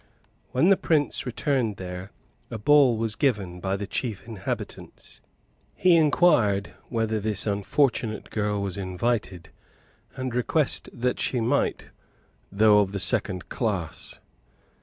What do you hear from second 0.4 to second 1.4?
When the prince